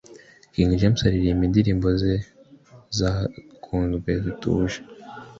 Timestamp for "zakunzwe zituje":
2.97-4.77